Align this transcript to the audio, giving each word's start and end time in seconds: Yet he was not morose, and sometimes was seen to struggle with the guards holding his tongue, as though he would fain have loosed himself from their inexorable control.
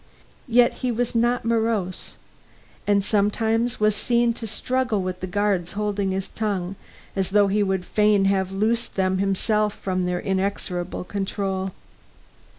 Yet 0.47 0.73
he 0.81 0.91
was 0.91 1.13
not 1.13 1.45
morose, 1.45 2.15
and 2.87 3.03
sometimes 3.03 3.79
was 3.79 3.95
seen 3.95 4.33
to 4.33 4.47
struggle 4.47 4.99
with 5.03 5.19
the 5.19 5.27
guards 5.27 5.73
holding 5.73 6.09
his 6.09 6.27
tongue, 6.27 6.75
as 7.15 7.29
though 7.29 7.49
he 7.49 7.61
would 7.61 7.85
fain 7.85 8.25
have 8.25 8.51
loosed 8.51 8.95
himself 8.95 9.75
from 9.75 10.05
their 10.05 10.19
inexorable 10.19 11.03
control. 11.03 11.71